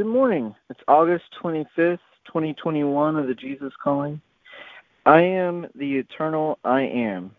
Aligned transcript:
Good 0.00 0.06
morning. 0.06 0.54
It's 0.70 0.80
August 0.88 1.24
25th, 1.42 1.98
2021 2.24 3.16
of 3.16 3.26
the 3.26 3.34
Jesus 3.34 3.70
Calling. 3.84 4.18
I 5.04 5.20
am 5.20 5.66
the 5.74 5.98
eternal 5.98 6.58
I 6.64 6.84
am. 6.84 7.32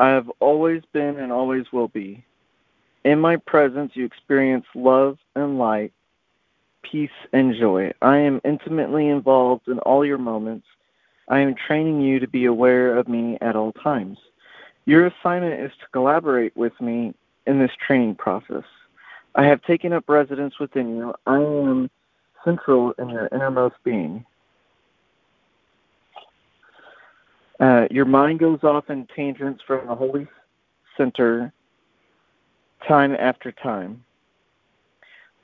I 0.00 0.08
have 0.08 0.28
always 0.40 0.82
been 0.92 1.20
and 1.20 1.30
always 1.30 1.66
will 1.72 1.86
be. 1.86 2.24
In 3.04 3.20
my 3.20 3.36
presence, 3.36 3.92
you 3.94 4.04
experience 4.04 4.64
love 4.74 5.18
and 5.36 5.56
light, 5.56 5.92
peace 6.82 7.10
and 7.32 7.54
joy. 7.54 7.92
I 8.02 8.16
am 8.16 8.40
intimately 8.44 9.06
involved 9.06 9.68
in 9.68 9.78
all 9.78 10.04
your 10.04 10.18
moments. 10.18 10.66
I 11.28 11.38
am 11.38 11.54
training 11.54 12.00
you 12.00 12.18
to 12.18 12.26
be 12.26 12.46
aware 12.46 12.98
of 12.98 13.06
me 13.06 13.38
at 13.40 13.54
all 13.54 13.70
times. 13.70 14.18
Your 14.84 15.06
assignment 15.06 15.60
is 15.60 15.70
to 15.78 15.86
collaborate 15.92 16.56
with 16.56 16.72
me 16.80 17.14
in 17.46 17.60
this 17.60 17.70
training 17.86 18.16
process. 18.16 18.64
I 19.34 19.44
have 19.44 19.62
taken 19.62 19.92
up 19.92 20.08
residence 20.08 20.58
within 20.58 20.96
you. 20.96 21.14
I 21.26 21.36
am 21.38 21.90
central 22.44 22.92
in 22.98 23.08
your 23.08 23.28
innermost 23.32 23.76
being. 23.84 24.24
Uh, 27.58 27.86
your 27.90 28.04
mind 28.04 28.40
goes 28.40 28.62
off 28.62 28.90
in 28.90 29.06
tangents 29.14 29.62
from 29.66 29.86
the 29.86 29.94
Holy 29.94 30.26
Center 30.96 31.52
time 32.86 33.14
after 33.18 33.52
time. 33.52 34.04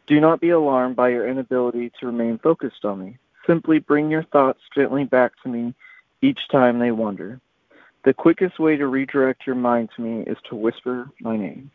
Do 0.07 0.21
not 0.21 0.41
be 0.41 0.51
alarmed 0.51 0.97
by 0.97 1.11
your 1.11 1.29
inability 1.29 1.93
to 2.01 2.07
remain 2.07 2.39
focused 2.39 2.85
on 2.85 3.05
me. 3.05 3.19
Simply 3.47 3.79
bring 3.79 4.11
your 4.11 4.25
thoughts 4.25 4.61
gently 4.75 5.05
back 5.05 5.33
to 5.43 5.49
me 5.49 5.75
each 6.21 6.49
time 6.49 6.79
they 6.79 6.91
wander. 6.91 7.41
The 8.05 8.15
quickest 8.15 8.59
way 8.59 8.77
to 8.77 8.87
redirect 8.87 9.47
your 9.47 9.57
mind 9.57 9.91
to 9.97 10.03
me 10.03 10.23
is 10.23 10.39
to 10.49 10.57
whisper 10.57 11.11
my 11.21 11.37
name. 11.37 11.71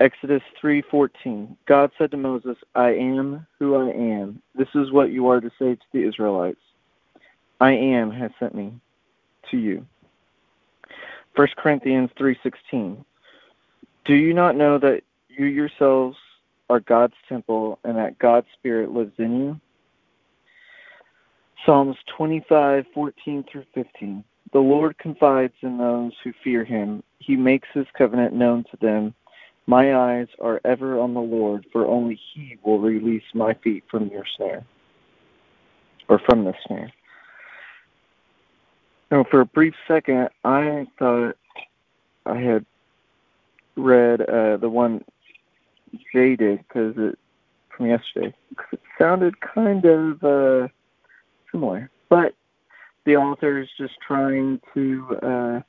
Exodus 0.00 0.42
3:14 0.58 1.56
God 1.66 1.90
said 1.98 2.10
to 2.10 2.16
Moses, 2.16 2.56
I 2.74 2.94
am 2.94 3.46
who 3.58 3.76
I 3.76 3.90
am. 3.90 4.40
This 4.54 4.68
is 4.74 4.90
what 4.90 5.10
you 5.10 5.28
are 5.28 5.42
to 5.42 5.50
say 5.58 5.74
to 5.74 5.86
the 5.92 6.04
Israelites. 6.04 6.60
I 7.60 7.72
am 7.72 8.10
has 8.10 8.30
sent 8.40 8.54
me 8.54 8.72
to 9.50 9.58
you. 9.58 9.86
1 11.36 11.48
Corinthians 11.58 12.10
3:16 12.18 13.04
Do 14.06 14.14
you 14.14 14.32
not 14.32 14.56
know 14.56 14.78
that 14.78 15.04
you 15.28 15.44
yourselves 15.44 16.16
are 16.70 16.80
God's 16.80 17.16
temple 17.28 17.78
and 17.84 17.98
that 17.98 18.18
God's 18.18 18.48
spirit 18.54 18.92
lives 18.92 19.18
in 19.18 19.38
you? 19.38 19.60
Psalms 21.66 21.98
25:14 22.06 23.42
through 23.42 23.66
15 23.74 24.24
The 24.52 24.60
Lord 24.60 24.96
confides 24.96 25.54
in 25.60 25.76
those 25.76 26.12
who 26.24 26.32
fear 26.42 26.64
him. 26.64 27.02
He 27.18 27.36
makes 27.36 27.68
his 27.74 27.86
covenant 27.92 28.32
known 28.32 28.64
to 28.70 28.76
them 28.78 29.14
my 29.70 29.94
eyes 29.94 30.26
are 30.40 30.60
ever 30.64 30.98
on 30.98 31.14
the 31.14 31.20
Lord, 31.20 31.64
for 31.72 31.86
only 31.86 32.18
He 32.34 32.58
will 32.64 32.80
release 32.80 33.22
my 33.34 33.54
feet 33.54 33.84
from 33.88 34.08
your 34.08 34.24
snare, 34.36 34.66
or 36.08 36.18
from 36.18 36.44
the 36.44 36.54
snare. 36.66 36.92
Now, 39.12 39.24
for 39.30 39.40
a 39.40 39.46
brief 39.46 39.74
second, 39.86 40.28
I 40.44 40.88
thought 40.98 41.36
I 42.26 42.38
had 42.38 42.66
read 43.76 44.22
uh, 44.22 44.56
the 44.56 44.68
one 44.68 45.04
Jay 46.12 46.34
did 46.34 46.58
because 46.66 46.94
it 46.96 47.16
from 47.76 47.86
yesterday. 47.86 48.34
Cause 48.56 48.66
it 48.72 48.80
sounded 48.98 49.40
kind 49.40 49.84
of 49.84 50.24
uh, 50.24 50.66
similar, 51.52 51.90
but 52.08 52.34
the 53.06 53.14
author 53.14 53.60
is 53.60 53.68
just 53.78 53.94
trying 54.04 54.60
to 54.74 55.16
uh, 55.22 55.60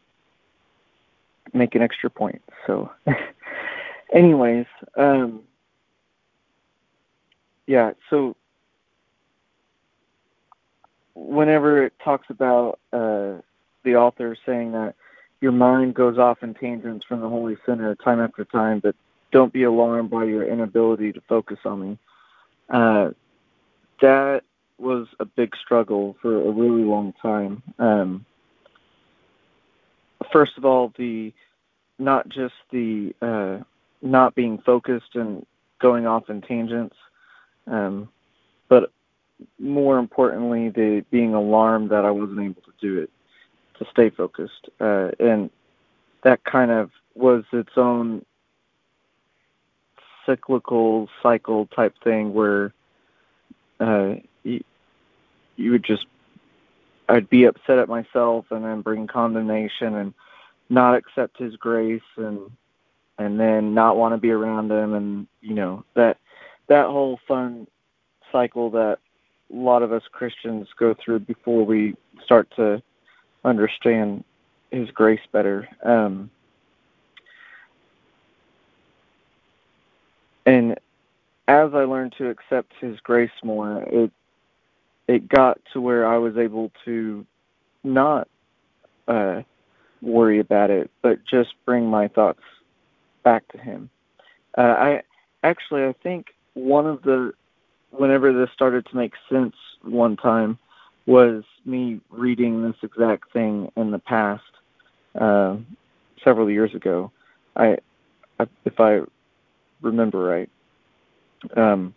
make 1.53 1.75
an 1.75 1.83
extra 1.83 2.09
point. 2.09 2.41
So. 2.65 2.89
anyways, 4.11 4.65
um, 4.97 5.41
yeah, 7.67 7.91
so 8.09 8.35
whenever 11.15 11.83
it 11.85 11.93
talks 12.03 12.27
about 12.29 12.79
uh, 12.91 13.33
the 13.83 13.95
author 13.95 14.35
saying 14.45 14.71
that 14.73 14.95
your 15.39 15.51
mind 15.51 15.95
goes 15.95 16.17
off 16.17 16.43
in 16.43 16.53
tangents 16.53 17.05
from 17.05 17.21
the 17.21 17.29
Holy 17.29 17.57
Center 17.65 17.95
time 17.95 18.19
after 18.19 18.45
time, 18.45 18.79
but 18.79 18.95
don't 19.31 19.53
be 19.53 19.63
alarmed 19.63 20.09
by 20.09 20.25
your 20.25 20.43
inability 20.45 21.11
to 21.13 21.21
focus 21.27 21.57
on 21.65 21.79
me. 21.81 21.97
Uh, 22.69 23.09
that 24.01 24.43
was 24.77 25.07
a 25.19 25.25
big 25.25 25.55
struggle 25.55 26.15
for 26.21 26.35
a 26.35 26.51
really 26.51 26.83
long 26.83 27.13
time. 27.21 27.61
Um, 27.79 28.25
first 30.31 30.57
of 30.57 30.65
all, 30.65 30.93
the 30.97 31.33
not 31.99 32.27
just 32.29 32.55
the 32.71 33.13
uh, 33.21 33.59
not 34.01 34.35
being 34.35 34.57
focused 34.59 35.15
and 35.15 35.45
going 35.79 36.05
off 36.07 36.29
in 36.29 36.41
tangents, 36.41 36.95
um, 37.67 38.09
but 38.69 38.91
more 39.59 39.97
importantly, 39.97 40.69
the 40.69 41.03
being 41.11 41.33
alarmed 41.33 41.89
that 41.89 42.05
I 42.05 42.11
wasn't 42.11 42.41
able 42.41 42.61
to 42.61 42.73
do 42.79 42.99
it, 42.99 43.09
to 43.79 43.85
stay 43.91 44.09
focused, 44.09 44.69
uh, 44.79 45.09
and 45.19 45.49
that 46.23 46.43
kind 46.43 46.71
of 46.71 46.91
was 47.15 47.43
its 47.51 47.71
own 47.75 48.25
cyclical 50.25 51.09
cycle 51.21 51.65
type 51.67 51.95
thing 52.03 52.33
where 52.33 52.73
uh, 53.79 54.15
you, 54.43 54.63
you 55.55 55.71
would 55.71 55.83
just 55.83 56.05
I'd 57.09 57.29
be 57.29 57.45
upset 57.45 57.79
at 57.79 57.89
myself 57.89 58.45
and 58.51 58.63
then 58.63 58.81
bring 58.81 59.07
condemnation 59.07 59.95
and 59.95 60.13
not 60.69 60.95
accept 60.95 61.39
His 61.39 61.55
grace 61.57 62.01
and 62.15 62.39
and 63.17 63.39
then 63.39 63.73
not 63.73 63.97
want 63.97 64.13
to 64.13 64.17
be 64.17 64.31
around 64.31 64.69
them 64.69 64.93
and 64.93 65.27
you 65.41 65.53
know 65.53 65.83
that 65.95 66.17
that 66.67 66.87
whole 66.87 67.19
fun 67.27 67.67
cycle 68.31 68.69
that 68.71 68.97
a 69.51 69.55
lot 69.55 69.83
of 69.83 69.91
us 69.91 70.03
Christians 70.11 70.67
go 70.77 70.95
through 71.03 71.19
before 71.19 71.65
we 71.65 71.95
start 72.23 72.49
to 72.55 72.81
understand 73.43 74.23
his 74.71 74.89
grace 74.91 75.19
better 75.31 75.67
um 75.83 76.29
and 80.45 80.73
as 81.47 81.73
I 81.73 81.83
learned 81.83 82.13
to 82.17 82.29
accept 82.29 82.71
his 82.79 82.99
grace 83.01 83.31
more 83.43 83.83
it 83.83 84.11
it 85.07 85.27
got 85.27 85.59
to 85.73 85.81
where 85.81 86.07
I 86.07 86.17
was 86.17 86.37
able 86.37 86.71
to 86.85 87.25
not 87.83 88.27
uh 89.07 89.41
worry 90.01 90.39
about 90.39 90.69
it 90.69 90.89
but 91.01 91.19
just 91.25 91.53
bring 91.65 91.85
my 91.85 92.07
thoughts 92.07 92.41
back 93.23 93.47
to 93.49 93.57
him. 93.57 93.89
Uh, 94.57 94.61
I 94.61 95.01
actually 95.43 95.85
I 95.85 95.93
think 96.03 96.27
one 96.53 96.85
of 96.85 97.01
the 97.03 97.33
whenever 97.91 98.33
this 98.33 98.49
started 98.53 98.85
to 98.87 98.95
make 98.95 99.13
sense 99.29 99.55
one 99.81 100.15
time 100.17 100.57
was 101.05 101.43
me 101.65 101.99
reading 102.09 102.63
this 102.63 102.75
exact 102.83 103.31
thing 103.33 103.71
in 103.75 103.91
the 103.91 103.99
past 103.99 104.43
uh, 105.19 105.57
several 106.23 106.49
years 106.49 106.73
ago. 106.73 107.11
I, 107.55 107.77
I 108.39 108.47
if 108.65 108.79
I 108.79 109.01
remember 109.81 110.19
right. 110.19 110.49
Um, 111.57 111.95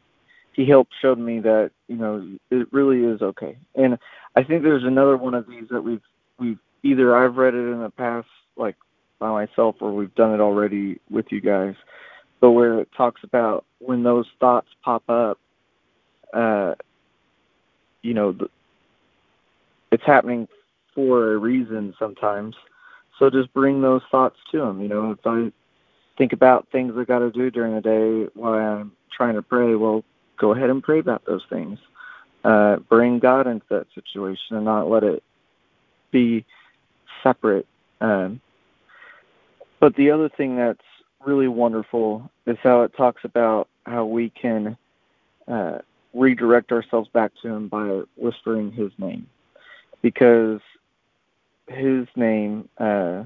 he 0.52 0.66
helped 0.66 0.92
show 1.02 1.14
me 1.14 1.40
that 1.40 1.70
you 1.88 1.96
know 1.96 2.26
it 2.50 2.72
really 2.72 3.04
is 3.04 3.20
okay. 3.20 3.56
And 3.74 3.98
I 4.36 4.42
think 4.42 4.62
there's 4.62 4.84
another 4.84 5.16
one 5.16 5.34
of 5.34 5.48
these 5.48 5.68
that 5.70 5.82
we've 5.82 6.02
we've 6.38 6.58
either 6.82 7.14
I've 7.16 7.36
read 7.36 7.54
it 7.54 7.72
in 7.72 7.80
the 7.80 7.90
past 7.90 8.28
like 8.56 8.76
by 9.24 9.46
myself 9.46 9.76
or 9.80 9.90
we've 9.90 10.14
done 10.16 10.34
it 10.34 10.40
already 10.40 11.00
with 11.08 11.24
you 11.32 11.40
guys, 11.40 11.74
but 12.40 12.50
where 12.50 12.78
it 12.78 12.88
talks 12.94 13.22
about 13.24 13.64
when 13.78 14.02
those 14.02 14.26
thoughts 14.38 14.68
pop 14.84 15.02
up, 15.08 15.38
uh, 16.34 16.74
you 18.02 18.12
know, 18.12 18.32
the, 18.32 18.50
it's 19.90 20.04
happening 20.04 20.46
for 20.94 21.32
a 21.32 21.38
reason 21.38 21.94
sometimes. 21.98 22.54
So 23.18 23.30
just 23.30 23.50
bring 23.54 23.80
those 23.80 24.02
thoughts 24.10 24.36
to 24.52 24.58
them. 24.58 24.82
You 24.82 24.88
know, 24.88 25.12
if 25.12 25.26
I 25.26 25.50
think 26.18 26.34
about 26.34 26.68
things 26.70 26.92
I 26.94 27.04
got 27.04 27.20
to 27.20 27.30
do 27.30 27.50
during 27.50 27.74
the 27.74 27.80
day 27.80 28.30
while 28.34 28.52
I'm 28.52 28.92
trying 29.10 29.36
to 29.36 29.42
pray, 29.42 29.74
well, 29.74 30.04
go 30.38 30.52
ahead 30.52 30.68
and 30.68 30.82
pray 30.82 30.98
about 30.98 31.24
those 31.24 31.46
things. 31.48 31.78
Uh, 32.44 32.76
bring 32.90 33.20
God 33.20 33.46
into 33.46 33.64
that 33.70 33.86
situation 33.94 34.56
and 34.56 34.66
not 34.66 34.90
let 34.90 35.02
it 35.02 35.22
be 36.10 36.44
separate. 37.22 37.66
Um, 38.02 38.42
but 39.84 39.94
the 39.96 40.10
other 40.10 40.30
thing 40.30 40.56
that's 40.56 40.80
really 41.26 41.46
wonderful 41.46 42.30
is 42.46 42.56
how 42.62 42.80
it 42.84 42.96
talks 42.96 43.22
about 43.22 43.68
how 43.84 44.06
we 44.06 44.30
can 44.30 44.78
uh, 45.46 45.76
redirect 46.14 46.72
ourselves 46.72 47.06
back 47.12 47.32
to 47.42 47.48
Him 47.48 47.68
by 47.68 48.00
whispering 48.16 48.72
His 48.72 48.92
name, 48.96 49.26
because 50.00 50.62
His 51.68 52.06
name, 52.16 52.66
uh, 52.78 53.24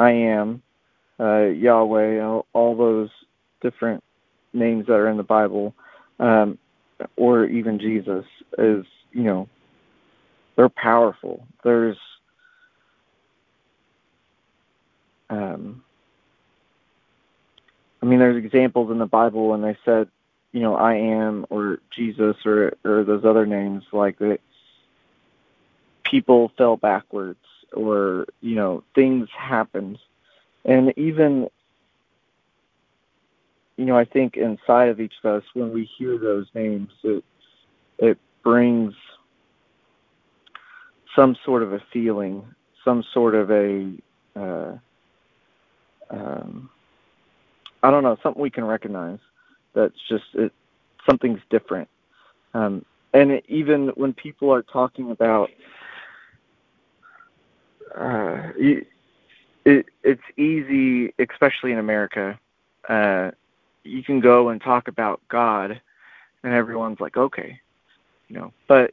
I 0.00 0.10
am, 0.10 0.64
uh, 1.20 1.42
Yahweh, 1.42 2.20
all, 2.20 2.46
all, 2.52 2.76
those 2.76 3.10
different 3.60 4.02
names 4.52 4.86
that 4.88 4.94
are 4.94 5.08
in 5.08 5.16
the 5.16 5.22
Bible, 5.22 5.76
um, 6.18 6.58
or 7.14 7.44
even 7.44 7.78
Jesus, 7.78 8.24
is 8.58 8.84
you 9.12 9.22
know, 9.22 9.48
they're 10.56 10.68
powerful. 10.68 11.46
There's 11.62 11.98
um, 15.30 15.82
I 18.02 18.06
mean, 18.06 18.18
there's 18.18 18.42
examples 18.42 18.90
in 18.90 18.98
the 18.98 19.06
Bible 19.06 19.48
when 19.48 19.62
they 19.62 19.76
said 19.84 20.08
you 20.52 20.60
know, 20.60 20.74
I 20.74 20.94
am 20.94 21.46
or 21.50 21.78
Jesus 21.96 22.36
or 22.44 22.74
or 22.84 23.04
those 23.04 23.24
other 23.24 23.46
names 23.46 23.84
like 23.92 24.18
that 24.18 24.40
people 26.04 26.50
fell 26.58 26.76
backwards 26.76 27.38
or, 27.72 28.26
you 28.40 28.56
know, 28.56 28.82
things 28.94 29.28
happened. 29.36 29.98
And 30.64 30.92
even 30.96 31.48
you 33.76 33.86
know, 33.86 33.96
I 33.96 34.04
think 34.04 34.36
inside 34.36 34.88
of 34.88 35.00
each 35.00 35.14
of 35.22 35.36
us 35.36 35.44
when 35.54 35.72
we 35.72 35.88
hear 35.96 36.18
those 36.18 36.46
names 36.54 36.90
it 37.04 37.24
it 37.98 38.18
brings 38.42 38.94
some 41.14 41.36
sort 41.44 41.62
of 41.62 41.72
a 41.72 41.82
feeling, 41.92 42.44
some 42.84 43.04
sort 43.12 43.34
of 43.34 43.50
a 43.50 43.92
uh, 44.34 44.76
um, 46.10 46.70
I 47.82 47.90
don't 47.90 48.02
know, 48.02 48.16
something 48.22 48.42
we 48.42 48.50
can 48.50 48.64
recognize. 48.64 49.18
That's 49.74 49.94
just 50.08 50.24
it. 50.34 50.52
Something's 51.08 51.40
different. 51.48 51.88
Um, 52.52 52.84
and 53.14 53.30
it, 53.30 53.44
even 53.48 53.88
when 53.88 54.12
people 54.12 54.52
are 54.52 54.62
talking 54.62 55.10
about, 55.10 55.50
uh, 57.96 58.48
it, 58.56 58.86
it's 59.64 60.22
easy, 60.36 61.12
especially 61.18 61.72
in 61.72 61.78
America. 61.78 62.38
Uh, 62.88 63.30
you 63.84 64.02
can 64.02 64.20
go 64.20 64.48
and 64.48 64.60
talk 64.60 64.88
about 64.88 65.20
God, 65.28 65.80
and 66.42 66.52
everyone's 66.52 67.00
like, 67.00 67.16
okay, 67.16 67.60
you 68.28 68.36
know. 68.36 68.52
But 68.68 68.92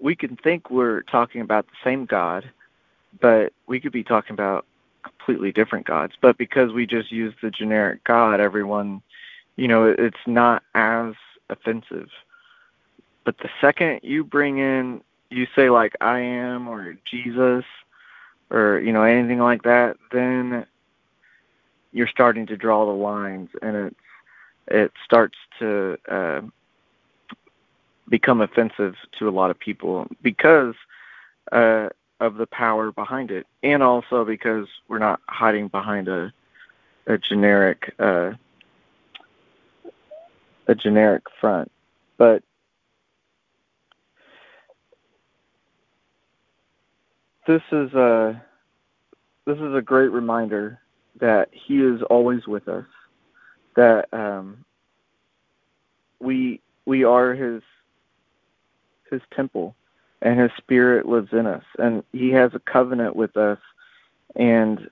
we 0.00 0.14
can 0.14 0.36
think 0.36 0.70
we're 0.70 1.02
talking 1.02 1.40
about 1.40 1.66
the 1.66 1.76
same 1.84 2.04
God, 2.04 2.48
but 3.20 3.52
we 3.66 3.80
could 3.80 3.92
be 3.92 4.04
talking 4.04 4.34
about 4.34 4.66
completely 5.06 5.52
different 5.52 5.86
gods. 5.86 6.14
But 6.20 6.38
because 6.38 6.72
we 6.72 6.86
just 6.86 7.10
use 7.12 7.34
the 7.42 7.50
generic 7.50 8.04
God, 8.04 8.40
everyone, 8.40 9.02
you 9.56 9.68
know, 9.68 9.94
it's 9.98 10.16
not 10.26 10.62
as 10.74 11.14
offensive. 11.50 12.08
But 13.24 13.38
the 13.38 13.48
second 13.60 14.00
you 14.02 14.24
bring 14.24 14.58
in, 14.58 15.02
you 15.30 15.46
say 15.56 15.70
like 15.70 15.94
I 16.00 16.20
am 16.20 16.68
or 16.68 16.96
Jesus 17.10 17.64
or, 18.50 18.78
you 18.78 18.92
know, 18.92 19.02
anything 19.02 19.40
like 19.40 19.62
that, 19.62 19.96
then 20.12 20.66
you're 21.92 22.06
starting 22.06 22.46
to 22.46 22.56
draw 22.56 22.86
the 22.86 22.92
lines 22.92 23.48
and 23.62 23.76
it 23.76 23.96
it 24.68 24.92
starts 25.04 25.36
to 25.60 25.96
uh, 26.08 26.40
become 28.08 28.40
offensive 28.40 28.94
to 29.18 29.28
a 29.28 29.30
lot 29.30 29.50
of 29.50 29.58
people 29.58 30.08
because 30.22 30.74
uh, 31.52 31.88
of 32.20 32.36
the 32.36 32.46
power 32.46 32.92
behind 32.92 33.30
it, 33.30 33.46
and 33.62 33.82
also 33.82 34.24
because 34.24 34.66
we're 34.88 34.98
not 34.98 35.20
hiding 35.28 35.68
behind 35.68 36.08
a 36.08 36.32
a 37.06 37.18
generic 37.18 37.94
uh, 37.98 38.32
a 40.66 40.74
generic 40.74 41.24
front. 41.40 41.70
But 42.16 42.42
this 47.46 47.62
is 47.70 47.92
a 47.94 48.42
this 49.44 49.58
is 49.58 49.74
a 49.74 49.82
great 49.82 50.10
reminder 50.10 50.80
that 51.20 51.48
He 51.52 51.82
is 51.82 52.02
always 52.02 52.46
with 52.46 52.68
us. 52.68 52.86
That 53.76 54.08
um, 54.12 54.64
we 56.18 56.60
we 56.86 57.04
are 57.04 57.34
His 57.34 57.62
His 59.10 59.20
temple 59.34 59.74
and 60.22 60.40
his 60.40 60.50
spirit 60.56 61.06
lives 61.06 61.28
in 61.32 61.46
us 61.46 61.64
and 61.78 62.02
he 62.12 62.30
has 62.30 62.52
a 62.54 62.58
covenant 62.58 63.16
with 63.16 63.36
us 63.36 63.58
and 64.34 64.88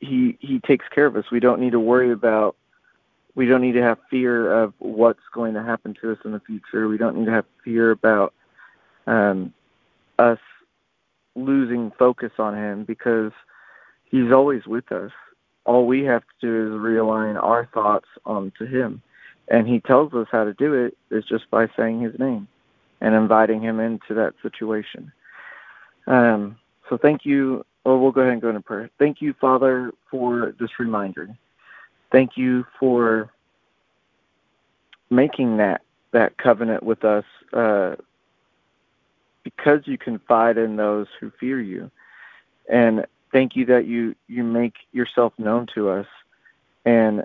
he 0.00 0.36
he 0.40 0.60
takes 0.60 0.86
care 0.94 1.06
of 1.06 1.16
us. 1.16 1.24
We 1.30 1.40
don't 1.40 1.60
need 1.60 1.72
to 1.72 1.80
worry 1.80 2.12
about 2.12 2.56
we 3.34 3.46
don't 3.46 3.62
need 3.62 3.72
to 3.72 3.82
have 3.82 3.98
fear 4.10 4.52
of 4.52 4.74
what's 4.78 5.22
going 5.32 5.54
to 5.54 5.62
happen 5.62 5.94
to 6.00 6.12
us 6.12 6.18
in 6.24 6.32
the 6.32 6.40
future. 6.40 6.88
We 6.88 6.98
don't 6.98 7.16
need 7.16 7.26
to 7.26 7.32
have 7.32 7.46
fear 7.64 7.90
about 7.90 8.32
um 9.06 9.52
us 10.18 10.38
losing 11.34 11.92
focus 11.98 12.32
on 12.38 12.56
him 12.56 12.84
because 12.84 13.32
he's 14.04 14.32
always 14.32 14.66
with 14.66 14.90
us. 14.92 15.12
All 15.64 15.86
we 15.86 16.04
have 16.04 16.22
to 16.22 16.34
do 16.40 16.66
is 16.66 16.80
realign 16.80 17.40
our 17.40 17.66
thoughts 17.74 18.08
onto 18.24 18.66
him. 18.66 19.02
And 19.48 19.66
he 19.66 19.80
tells 19.80 20.12
us 20.14 20.26
how 20.30 20.44
to 20.44 20.54
do 20.54 20.74
it 20.74 20.96
is 21.10 21.24
just 21.24 21.50
by 21.50 21.68
saying 21.76 22.00
his 22.00 22.18
name 22.18 22.48
and 23.00 23.14
inviting 23.14 23.60
him 23.60 23.80
into 23.80 24.14
that 24.14 24.34
situation. 24.42 25.12
Um, 26.06 26.56
so 26.88 26.96
thank 26.96 27.24
you. 27.24 27.64
Or 27.84 27.98
we'll 27.98 28.12
go 28.12 28.20
ahead 28.20 28.34
and 28.34 28.42
go 28.42 28.50
into 28.50 28.60
prayer. 28.60 28.90
Thank 28.98 29.22
you, 29.22 29.32
Father, 29.40 29.92
for 30.10 30.54
this 30.60 30.78
reminder. 30.78 31.34
Thank 32.12 32.36
you 32.36 32.66
for 32.78 33.30
making 35.08 35.56
that 35.56 35.82
that 36.12 36.36
covenant 36.36 36.82
with 36.82 37.04
us, 37.04 37.24
uh, 37.52 37.96
because 39.42 39.80
you 39.84 39.96
confide 39.96 40.58
in 40.58 40.76
those 40.76 41.06
who 41.18 41.30
fear 41.38 41.60
you, 41.60 41.90
and 42.70 43.06
thank 43.32 43.56
you 43.56 43.64
that 43.66 43.86
you 43.86 44.14
you 44.26 44.44
make 44.44 44.74
yourself 44.92 45.32
known 45.38 45.66
to 45.74 45.88
us, 45.88 46.06
and 46.84 47.24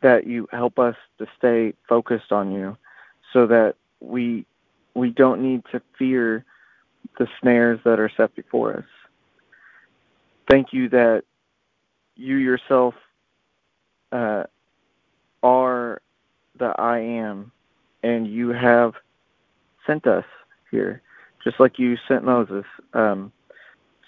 that 0.00 0.26
you 0.26 0.48
help 0.50 0.78
us 0.78 0.96
to 1.18 1.26
stay 1.36 1.74
focused 1.86 2.32
on 2.32 2.52
you, 2.52 2.76
so 3.32 3.46
that 3.46 3.74
we 4.00 4.46
we 4.94 5.10
don't 5.10 5.42
need 5.42 5.62
to 5.72 5.80
fear 5.98 6.44
the 7.18 7.26
snares 7.40 7.80
that 7.84 7.98
are 7.98 8.10
set 8.16 8.34
before 8.34 8.76
us. 8.76 8.84
Thank 10.50 10.72
you 10.72 10.88
that 10.90 11.24
you 12.16 12.36
yourself 12.36 12.94
uh, 14.10 14.44
are 15.42 16.02
the 16.58 16.74
I 16.78 16.98
am, 16.98 17.52
and 18.02 18.26
you 18.26 18.50
have 18.50 18.94
sent 19.86 20.06
us 20.06 20.24
here, 20.70 21.00
just 21.42 21.58
like 21.58 21.78
you 21.78 21.96
sent 22.06 22.24
Moses 22.24 22.64
um, 22.92 23.32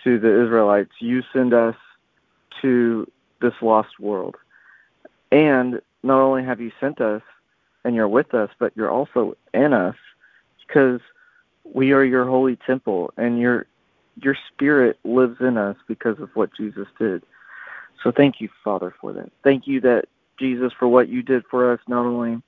to 0.04 0.18
the 0.18 0.44
Israelites. 0.44 0.92
You 1.00 1.22
send 1.32 1.54
us 1.54 1.76
to 2.62 3.10
this 3.40 3.54
lost 3.62 3.98
world. 3.98 4.36
And 5.32 5.80
not 6.02 6.20
only 6.20 6.44
have 6.44 6.60
you 6.60 6.70
sent 6.80 7.00
us 7.00 7.22
and 7.84 7.94
you're 7.94 8.08
with 8.08 8.34
us, 8.34 8.50
but 8.58 8.72
you're 8.76 8.90
also 8.90 9.36
in 9.52 9.72
us 9.72 9.96
because 10.66 11.00
we 11.64 11.92
are 11.92 12.04
your 12.04 12.26
holy 12.26 12.56
temple 12.66 13.12
and 13.16 13.38
your 13.38 13.66
your 14.22 14.36
spirit 14.52 14.98
lives 15.04 15.38
in 15.40 15.56
us 15.56 15.76
because 15.88 16.20
of 16.20 16.30
what 16.34 16.54
Jesus 16.56 16.86
did. 16.98 17.24
So 18.02 18.12
thank 18.12 18.40
you, 18.40 18.48
Father, 18.62 18.94
for 19.00 19.12
that. 19.12 19.30
Thank 19.42 19.66
you 19.66 19.80
that 19.80 20.04
Jesus 20.38 20.72
for 20.78 20.86
what 20.86 21.08
you 21.08 21.22
did 21.22 21.44
for 21.50 21.72
us. 21.72 21.80
Not 21.88 22.06
only 22.06 22.40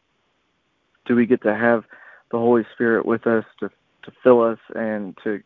do 1.07 1.17
we 1.17 1.27
get 1.27 1.43
to 1.43 1.55
have 1.55 1.85
the 2.31 2.39
Holy 2.39 2.65
Spirit 2.75 3.07
with 3.07 3.27
us 3.27 3.45
to 3.61 3.71
to 4.05 4.13
fill 4.23 4.43
us 4.43 4.59
and 4.75 5.17
to 5.25 5.43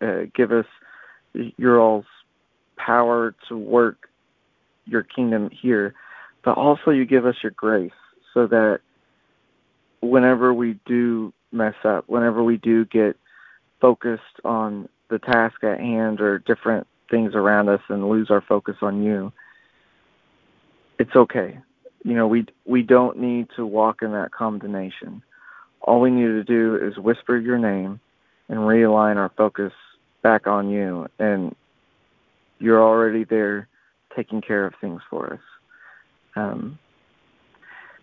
uh, 0.00 0.26
give 0.34 0.52
us 0.52 0.66
your 1.56 1.80
all's 1.80 2.04
power 2.76 3.34
to 3.48 3.56
work 3.56 4.08
your 4.84 5.02
kingdom 5.02 5.50
here, 5.50 5.94
but 6.44 6.56
also 6.56 6.90
you 6.90 7.04
give 7.04 7.26
us 7.26 7.34
your 7.42 7.52
grace 7.52 7.90
so 8.32 8.46
that 8.46 8.80
whenever 10.00 10.54
we 10.54 10.78
do 10.86 11.32
mess 11.52 11.74
up. 11.84 12.04
Whenever 12.08 12.42
we 12.42 12.56
do 12.56 12.84
get 12.84 13.16
focused 13.80 14.22
on 14.44 14.88
the 15.08 15.18
task 15.18 15.62
at 15.62 15.80
hand 15.80 16.20
or 16.20 16.38
different 16.38 16.86
things 17.10 17.34
around 17.34 17.68
us 17.68 17.80
and 17.88 18.08
lose 18.08 18.30
our 18.30 18.40
focus 18.40 18.76
on 18.82 19.02
you 19.02 19.32
it's 20.98 21.14
okay. 21.14 21.58
You 22.04 22.14
know 22.14 22.26
we 22.26 22.46
we 22.64 22.82
don't 22.82 23.18
need 23.18 23.48
to 23.56 23.66
walk 23.66 24.02
in 24.02 24.12
that 24.12 24.32
condemnation. 24.32 25.22
All 25.82 26.00
we 26.00 26.10
need 26.10 26.26
to 26.26 26.44
do 26.44 26.76
is 26.76 26.96
whisper 26.98 27.36
your 27.36 27.58
name 27.58 28.00
and 28.48 28.60
realign 28.60 29.16
our 29.16 29.30
focus 29.36 29.72
back 30.22 30.46
on 30.46 30.70
you 30.70 31.08
and 31.18 31.54
you're 32.58 32.82
already 32.82 33.24
there 33.24 33.68
taking 34.14 34.40
care 34.40 34.66
of 34.66 34.74
things 34.80 35.02
for 35.10 35.34
us. 35.34 35.40
Um, 36.36 36.78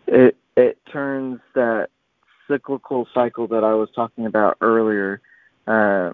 it 0.07 0.38
it 0.55 0.77
turns 0.91 1.39
that 1.55 1.89
cyclical 2.47 3.07
cycle 3.13 3.47
that 3.47 3.63
I 3.63 3.73
was 3.73 3.89
talking 3.95 4.25
about 4.25 4.57
earlier, 4.62 5.21
uh, 5.67 6.12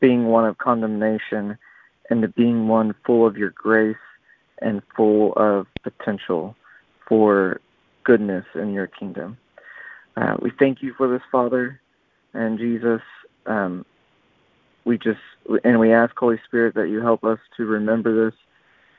being 0.00 0.26
one 0.26 0.44
of 0.44 0.58
condemnation 0.58 1.58
into 2.10 2.28
being 2.28 2.68
one 2.68 2.94
full 3.04 3.26
of 3.26 3.36
your 3.36 3.50
grace 3.50 3.96
and 4.60 4.82
full 4.96 5.32
of 5.34 5.66
potential 5.82 6.56
for 7.06 7.60
goodness 8.04 8.44
in 8.54 8.72
your 8.72 8.86
kingdom. 8.86 9.36
Uh, 10.16 10.36
we 10.40 10.50
thank 10.58 10.82
you 10.82 10.94
for 10.96 11.08
this, 11.08 11.22
Father, 11.30 11.80
and 12.34 12.58
Jesus. 12.58 13.02
Um, 13.46 13.84
we 14.84 14.98
just 14.98 15.20
and 15.64 15.78
we 15.78 15.92
ask 15.92 16.16
Holy 16.16 16.40
Spirit 16.46 16.74
that 16.74 16.88
you 16.88 17.00
help 17.00 17.22
us 17.24 17.38
to 17.56 17.66
remember 17.66 18.26
this 18.26 18.38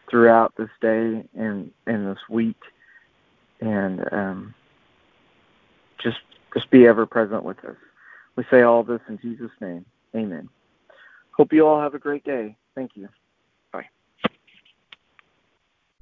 throughout 0.10 0.54
this 0.58 0.70
day 0.82 1.24
and 1.36 1.72
and 1.88 2.08
this 2.08 2.20
week, 2.30 2.60
and 3.60 4.02
um, 4.14 4.54
just 6.02 6.20
just 6.54 6.70
be 6.72 6.88
ever 6.88 7.06
present 7.06 7.44
with 7.44 7.64
us. 7.66 7.76
We 8.36 8.44
say 8.50 8.62
all 8.62 8.84
this 8.84 9.02
in 9.08 9.20
Jesus' 9.20 9.52
name. 9.62 9.86
Amen. 10.16 10.50
Hope 11.32 11.54
you 11.54 11.68
all 11.68 11.80
have 11.80 11.94
a 11.94 12.00
great 12.00 12.24
day. 12.24 12.58
Thank 12.76 12.92
you. 12.96 13.10